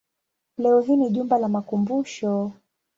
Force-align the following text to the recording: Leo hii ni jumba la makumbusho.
Leo 0.57 0.79
hii 0.81 0.95
ni 0.95 1.09
jumba 1.09 1.37
la 1.37 1.47
makumbusho. 1.49 2.51